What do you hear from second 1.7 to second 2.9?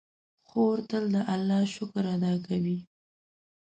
شکر ادا کوي.